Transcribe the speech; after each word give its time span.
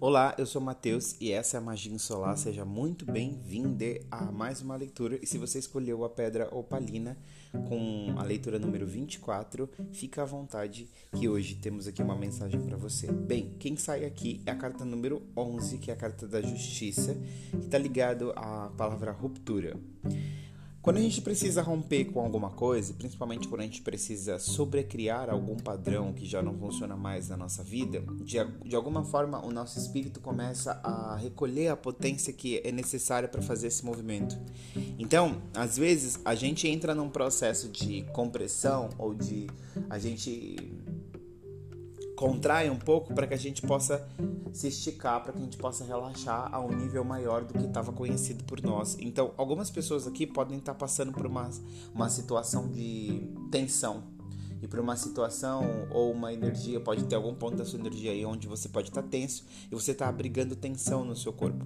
Olá, 0.00 0.32
eu 0.38 0.46
sou 0.46 0.62
Matheus 0.62 1.16
e 1.20 1.32
essa 1.32 1.56
é 1.56 1.58
a 1.58 1.60
Magia 1.60 1.98
Solar. 1.98 2.36
Seja 2.38 2.64
muito 2.64 3.04
bem-vindo 3.04 3.84
a 4.08 4.30
mais 4.30 4.62
uma 4.62 4.76
leitura. 4.76 5.18
E 5.20 5.26
se 5.26 5.38
você 5.38 5.58
escolheu 5.58 6.04
a 6.04 6.08
pedra 6.08 6.48
opalina 6.54 7.18
com 7.68 8.14
a 8.16 8.22
leitura 8.22 8.60
número 8.60 8.86
24, 8.86 9.68
fica 9.90 10.22
à 10.22 10.24
vontade 10.24 10.88
que 11.16 11.28
hoje 11.28 11.56
temos 11.56 11.88
aqui 11.88 12.00
uma 12.00 12.14
mensagem 12.14 12.60
para 12.60 12.76
você. 12.76 13.10
Bem, 13.10 13.56
quem 13.58 13.76
sai 13.76 14.04
aqui 14.04 14.40
é 14.46 14.52
a 14.52 14.54
carta 14.54 14.84
número 14.84 15.20
11, 15.36 15.78
que 15.78 15.90
é 15.90 15.94
a 15.94 15.96
carta 15.96 16.28
da 16.28 16.40
justiça, 16.40 17.16
que 17.50 17.66
está 17.66 17.76
ligado 17.76 18.32
à 18.36 18.70
palavra 18.76 19.10
ruptura. 19.10 19.76
Quando 20.88 20.96
a 20.96 21.02
gente 21.02 21.20
precisa 21.20 21.60
romper 21.60 22.06
com 22.06 22.18
alguma 22.18 22.48
coisa, 22.48 22.94
principalmente 22.94 23.46
quando 23.46 23.60
a 23.60 23.64
gente 23.64 23.82
precisa 23.82 24.38
sobrecriar 24.38 25.28
algum 25.28 25.54
padrão 25.54 26.14
que 26.14 26.24
já 26.24 26.40
não 26.40 26.54
funciona 26.54 26.96
mais 26.96 27.28
na 27.28 27.36
nossa 27.36 27.62
vida, 27.62 28.02
de, 28.22 28.42
de 28.64 28.74
alguma 28.74 29.04
forma 29.04 29.44
o 29.44 29.52
nosso 29.52 29.78
espírito 29.78 30.18
começa 30.18 30.80
a 30.82 31.14
recolher 31.16 31.68
a 31.68 31.76
potência 31.76 32.32
que 32.32 32.62
é 32.64 32.72
necessária 32.72 33.28
para 33.28 33.42
fazer 33.42 33.66
esse 33.66 33.84
movimento. 33.84 34.38
Então, 34.98 35.42
às 35.54 35.76
vezes, 35.76 36.18
a 36.24 36.34
gente 36.34 36.66
entra 36.66 36.94
num 36.94 37.10
processo 37.10 37.68
de 37.68 38.04
compressão 38.14 38.88
ou 38.96 39.12
de 39.12 39.46
a 39.90 39.98
gente 39.98 40.56
contrai 42.18 42.68
um 42.68 42.76
pouco 42.76 43.14
para 43.14 43.28
que 43.28 43.34
a 43.34 43.36
gente 43.36 43.62
possa 43.62 44.04
se 44.52 44.66
esticar, 44.66 45.22
para 45.22 45.32
que 45.32 45.38
a 45.38 45.40
gente 45.40 45.56
possa 45.56 45.84
relaxar 45.84 46.52
a 46.52 46.58
um 46.58 46.76
nível 46.76 47.04
maior 47.04 47.44
do 47.44 47.54
que 47.54 47.64
estava 47.64 47.92
conhecido 47.92 48.42
por 48.42 48.60
nós. 48.60 48.96
Então, 48.98 49.32
algumas 49.36 49.70
pessoas 49.70 50.04
aqui 50.04 50.26
podem 50.26 50.58
estar 50.58 50.72
tá 50.72 50.78
passando 50.80 51.12
por 51.12 51.24
uma, 51.24 51.48
uma 51.94 52.08
situação 52.08 52.66
de 52.68 53.22
tensão. 53.52 54.02
E 54.60 54.66
por 54.66 54.80
uma 54.80 54.96
situação 54.96 55.86
ou 55.92 56.10
uma 56.10 56.32
energia, 56.32 56.80
pode 56.80 57.04
ter 57.04 57.14
algum 57.14 57.36
ponto 57.36 57.56
da 57.56 57.64
sua 57.64 57.78
energia 57.78 58.10
aí 58.10 58.26
onde 58.26 58.48
você 58.48 58.68
pode 58.68 58.88
estar 58.88 59.02
tá 59.02 59.08
tenso 59.08 59.46
e 59.70 59.74
você 59.76 59.92
está 59.92 60.08
abrigando 60.08 60.56
tensão 60.56 61.04
no 61.04 61.14
seu 61.14 61.32
corpo. 61.32 61.64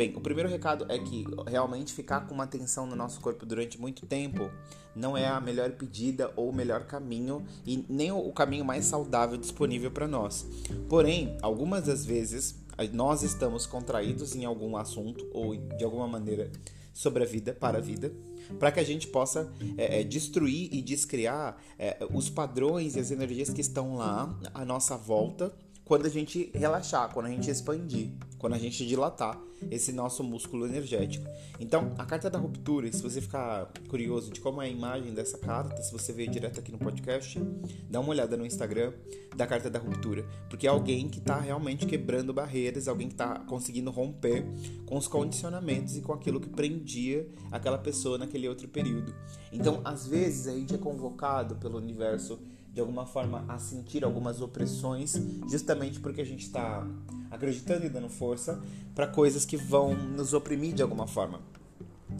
Bem, 0.00 0.14
o 0.16 0.20
primeiro 0.22 0.48
recado 0.48 0.86
é 0.88 0.98
que 0.98 1.26
realmente 1.46 1.92
ficar 1.92 2.26
com 2.26 2.32
uma 2.32 2.46
tensão 2.46 2.86
no 2.86 2.96
nosso 2.96 3.20
corpo 3.20 3.44
durante 3.44 3.78
muito 3.78 4.06
tempo 4.06 4.50
não 4.96 5.14
é 5.14 5.28
a 5.28 5.38
melhor 5.38 5.72
pedida 5.72 6.32
ou 6.36 6.48
o 6.48 6.54
melhor 6.54 6.86
caminho 6.86 7.44
e 7.66 7.84
nem 7.86 8.10
o 8.10 8.32
caminho 8.32 8.64
mais 8.64 8.86
saudável 8.86 9.36
disponível 9.36 9.90
para 9.90 10.08
nós. 10.08 10.46
Porém, 10.88 11.36
algumas 11.42 11.84
das 11.84 12.02
vezes 12.02 12.54
nós 12.94 13.22
estamos 13.22 13.66
contraídos 13.66 14.34
em 14.34 14.46
algum 14.46 14.74
assunto 14.74 15.28
ou 15.34 15.54
de 15.54 15.84
alguma 15.84 16.08
maneira 16.08 16.50
sobre 16.94 17.22
a 17.22 17.26
vida, 17.26 17.52
para 17.52 17.76
a 17.76 17.80
vida, 17.82 18.10
para 18.58 18.72
que 18.72 18.80
a 18.80 18.84
gente 18.84 19.06
possa 19.06 19.52
é, 19.76 20.00
é, 20.00 20.02
destruir 20.02 20.70
e 20.72 20.80
descriar 20.80 21.62
é, 21.78 21.98
os 22.10 22.30
padrões 22.30 22.96
e 22.96 23.00
as 23.00 23.10
energias 23.10 23.50
que 23.50 23.60
estão 23.60 23.96
lá 23.96 24.34
à 24.54 24.64
nossa 24.64 24.96
volta 24.96 25.54
quando 25.90 26.06
a 26.06 26.08
gente 26.08 26.52
relaxar, 26.54 27.12
quando 27.12 27.26
a 27.26 27.30
gente 27.30 27.50
expandir, 27.50 28.12
quando 28.38 28.52
a 28.52 28.58
gente 28.58 28.86
dilatar 28.86 29.42
esse 29.72 29.90
nosso 29.90 30.22
músculo 30.22 30.64
energético. 30.64 31.28
Então, 31.58 31.92
a 31.98 32.06
carta 32.06 32.30
da 32.30 32.38
ruptura, 32.38 32.90
se 32.92 33.02
você 33.02 33.20
ficar 33.20 33.68
curioso 33.88 34.30
de 34.30 34.40
como 34.40 34.62
é 34.62 34.66
a 34.66 34.68
imagem 34.68 35.12
dessa 35.12 35.36
carta, 35.36 35.82
se 35.82 35.90
você 35.90 36.12
veio 36.12 36.30
direto 36.30 36.60
aqui 36.60 36.70
no 36.70 36.78
podcast, 36.78 37.42
dá 37.90 37.98
uma 37.98 38.10
olhada 38.10 38.36
no 38.36 38.46
Instagram 38.46 38.92
da 39.34 39.48
carta 39.48 39.68
da 39.68 39.80
ruptura, 39.80 40.24
porque 40.48 40.68
é 40.68 40.70
alguém 40.70 41.08
que 41.08 41.18
está 41.18 41.40
realmente 41.40 41.84
quebrando 41.86 42.32
barreiras, 42.32 42.86
alguém 42.86 43.08
que 43.08 43.14
está 43.14 43.40
conseguindo 43.40 43.90
romper 43.90 44.46
com 44.86 44.96
os 44.96 45.08
condicionamentos 45.08 45.96
e 45.96 46.02
com 46.02 46.12
aquilo 46.12 46.40
que 46.40 46.48
prendia 46.48 47.28
aquela 47.50 47.78
pessoa 47.78 48.16
naquele 48.16 48.48
outro 48.48 48.68
período. 48.68 49.12
Então, 49.52 49.80
às 49.84 50.06
vezes, 50.06 50.46
a 50.46 50.52
gente 50.52 50.72
é 50.72 50.78
convocado 50.78 51.56
pelo 51.56 51.78
universo 51.78 52.38
de 52.72 52.80
alguma 52.80 53.06
forma 53.06 53.44
a 53.48 53.58
sentir 53.58 54.04
algumas 54.04 54.40
opressões, 54.40 55.14
justamente 55.48 55.98
porque 56.00 56.20
a 56.20 56.24
gente 56.24 56.46
está 56.46 56.86
acreditando 57.30 57.86
e 57.86 57.88
dando 57.88 58.08
força 58.08 58.60
para 58.94 59.06
coisas 59.06 59.44
que 59.44 59.56
vão 59.56 59.94
nos 59.94 60.32
oprimir 60.32 60.74
de 60.74 60.82
alguma 60.82 61.06
forma. 61.06 61.40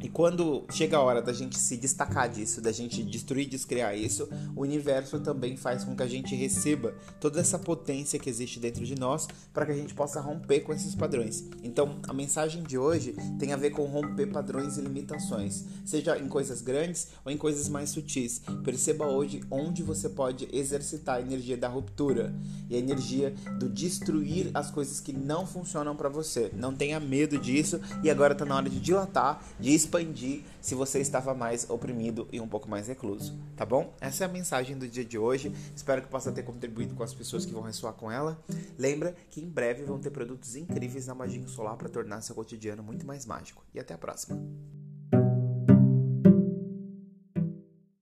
E 0.00 0.08
quando 0.08 0.64
chega 0.70 0.96
a 0.96 1.00
hora 1.00 1.22
da 1.22 1.32
gente 1.32 1.58
se 1.58 1.76
destacar 1.76 2.28
disso, 2.28 2.60
da 2.60 2.70
gente 2.70 3.02
destruir, 3.02 3.48
descriar 3.48 3.96
isso, 3.96 4.28
o 4.54 4.62
universo 4.62 5.18
também 5.20 5.56
faz 5.56 5.84
com 5.84 5.96
que 5.96 6.02
a 6.02 6.06
gente 6.06 6.34
receba 6.34 6.94
toda 7.18 7.40
essa 7.40 7.58
potência 7.58 8.18
que 8.18 8.28
existe 8.28 8.60
dentro 8.60 8.84
de 8.84 8.94
nós 8.94 9.26
para 9.52 9.64
que 9.66 9.72
a 9.72 9.76
gente 9.76 9.94
possa 9.94 10.20
romper 10.20 10.60
com 10.60 10.72
esses 10.72 10.94
padrões. 10.94 11.44
Então, 11.62 11.96
a 12.06 12.12
mensagem 12.12 12.62
de 12.62 12.76
hoje 12.76 13.14
tem 13.38 13.52
a 13.52 13.56
ver 13.56 13.70
com 13.70 13.84
romper 13.84 14.26
padrões 14.26 14.76
e 14.76 14.80
limitações, 14.80 15.64
seja 15.84 16.18
em 16.18 16.28
coisas 16.28 16.60
grandes 16.60 17.08
ou 17.24 17.32
em 17.32 17.36
coisas 17.36 17.68
mais 17.68 17.90
sutis. 17.90 18.42
Perceba 18.64 19.06
hoje 19.06 19.42
onde 19.50 19.82
você 19.82 20.08
pode 20.08 20.48
exercitar 20.52 21.16
a 21.16 21.20
energia 21.20 21.56
da 21.56 21.68
ruptura 21.68 22.34
e 22.68 22.76
a 22.76 22.78
energia 22.78 23.34
do 23.58 23.68
destruir 23.68 24.50
as 24.52 24.70
coisas 24.70 25.00
que 25.00 25.12
não 25.12 25.46
funcionam 25.46 25.96
para 25.96 26.08
você. 26.08 26.50
Não 26.54 26.74
tenha 26.74 27.00
medo 27.00 27.38
disso 27.38 27.80
e 28.02 28.10
agora 28.10 28.32
está 28.32 28.44
na 28.44 28.56
hora 28.56 28.68
de 28.68 28.80
dilatar, 28.80 29.42
de 29.58 29.72
expandir 29.86 30.42
se 30.60 30.74
você 30.74 31.00
estava 31.00 31.32
mais 31.32 31.68
oprimido 31.70 32.28
e 32.32 32.40
um 32.40 32.48
pouco 32.48 32.68
mais 32.68 32.88
recluso, 32.88 33.38
tá 33.56 33.64
bom? 33.64 33.94
Essa 34.00 34.24
é 34.24 34.26
a 34.26 34.30
mensagem 34.30 34.76
do 34.76 34.88
dia 34.88 35.04
de 35.04 35.16
hoje. 35.16 35.52
Espero 35.74 36.02
que 36.02 36.08
possa 36.08 36.32
ter 36.32 36.42
contribuído 36.42 36.94
com 36.94 37.02
as 37.02 37.14
pessoas 37.14 37.46
que 37.46 37.52
vão 37.52 37.62
ressoar 37.62 37.94
com 37.94 38.10
ela. 38.10 38.38
Lembra 38.76 39.14
que 39.30 39.40
em 39.40 39.48
breve 39.48 39.84
vão 39.84 39.98
ter 39.98 40.10
produtos 40.10 40.56
incríveis 40.56 41.06
na 41.06 41.14
Magia 41.14 41.46
Solar 41.46 41.76
para 41.76 41.88
tornar 41.88 42.20
seu 42.20 42.34
cotidiano 42.34 42.82
muito 42.82 43.06
mais 43.06 43.24
mágico. 43.24 43.64
E 43.72 43.78
até 43.78 43.94
a 43.94 43.98
próxima. 43.98 44.36